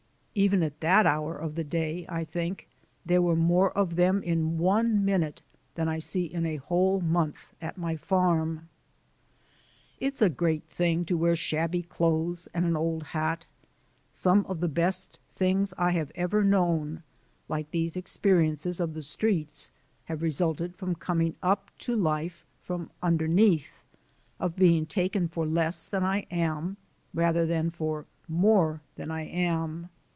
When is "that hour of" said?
0.79-1.55